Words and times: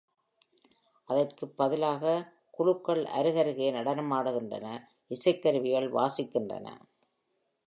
அதற்கு 1.09 1.47
பதிலாக, 1.47 2.03
குழுக்கள் 2.51 3.03
அருகருகே 3.03 3.69
நடனமாடுகின்றன, 3.71 4.67
இசைக்கருவிகள் 5.09 5.89
வாசிக்கின்றன. 5.91 6.67